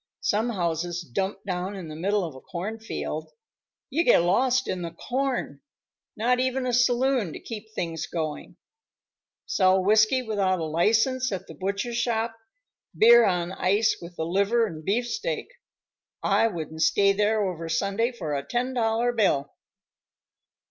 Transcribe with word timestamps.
Some 0.21 0.49
houses 0.49 1.01
dumped 1.03 1.45
down 1.45 1.75
in 1.75 1.87
the 1.87 1.95
middle 1.95 2.23
of 2.25 2.33
a 2.33 2.41
cornfield. 2.41 3.29
You 3.91 4.03
get 4.03 4.23
lost 4.23 4.67
in 4.67 4.81
the 4.81 4.89
corn. 4.95 5.61
Not 6.17 6.39
even 6.39 6.65
a 6.65 6.73
saloon 6.73 7.33
to 7.33 7.39
keep 7.39 7.69
things 7.75 8.07
going; 8.07 8.57
sell 9.45 9.83
whiskey 9.85 10.23
without 10.23 10.57
a 10.57 10.63
license 10.65 11.31
at 11.31 11.45
the 11.45 11.53
butcher 11.53 11.93
shop, 11.93 12.35
beer 12.97 13.25
on 13.27 13.51
ice 13.51 13.97
with 14.01 14.15
the 14.15 14.25
liver 14.25 14.65
and 14.65 14.83
beefsteak. 14.83 15.49
I 16.23 16.47
wouldn't 16.47 16.81
stay 16.81 17.13
there 17.13 17.43
over 17.43 17.69
Sunday 17.69 18.11
for 18.11 18.33
a 18.33 18.41
ten 18.43 18.73
dollar 18.73 19.11
bill." 19.11 19.51